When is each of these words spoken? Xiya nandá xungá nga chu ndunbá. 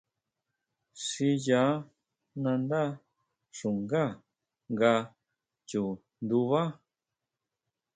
Xiya 1.05 1.63
nandá 2.43 2.83
xungá 3.57 4.03
nga 4.73 4.93
chu 5.69 5.83
ndunbá. 6.23 6.63